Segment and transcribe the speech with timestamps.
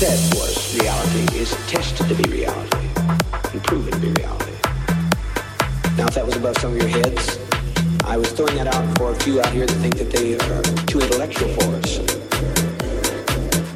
[0.00, 2.88] said was reality is tested to be reality
[3.52, 4.56] and proven to be reality.
[5.98, 7.38] Now, if that was above some of your heads,
[8.04, 10.62] I was throwing that out for a few out here that think that they are
[10.88, 11.98] too intellectual for us.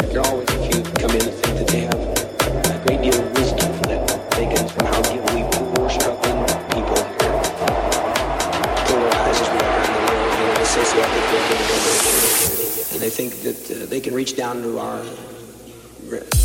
[0.09, 3.21] There are always a few come in and think that they have a great deal
[3.21, 6.41] of wisdom that they can somehow give we poor, struggling
[6.73, 7.05] people
[8.89, 11.25] polarized as we are in the world, you know, the socioeconomic
[12.97, 15.05] and they think that uh, they can reach down to our
[16.07, 16.44] Rip.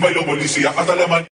[0.00, 1.29] Pasó la policía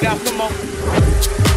[0.00, 1.49] Got some more.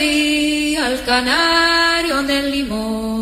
[0.00, 3.19] al canario del limón.